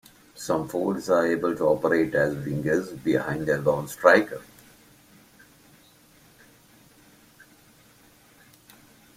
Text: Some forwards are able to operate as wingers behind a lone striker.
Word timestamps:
Some 0.33 0.67
forwards 0.67 1.11
are 1.11 1.27
able 1.27 1.55
to 1.55 1.63
operate 1.65 2.15
as 2.15 2.33
wingers 2.33 2.91
behind 3.03 3.47
a 3.49 3.59
lone 3.61 3.87
striker. 3.87 4.41